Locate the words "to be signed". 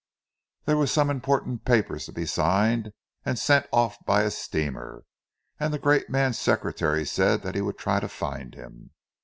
2.07-2.91